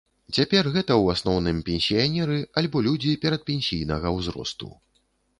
[0.35, 4.71] Цяпер гэта ў асноўным пенсіянеры альбо людзі перадпенсійнага ўзросту.